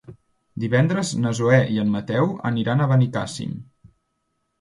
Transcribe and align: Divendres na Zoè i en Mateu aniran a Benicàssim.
Divendres 0.61 1.11
na 1.25 1.33
Zoè 1.39 1.59
i 1.75 1.77
en 1.81 1.91
Mateu 1.97 2.31
aniran 2.51 2.81
a 2.81 2.87
Benicàssim. 2.93 3.53